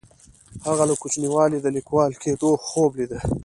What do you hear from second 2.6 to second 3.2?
خوب لیده.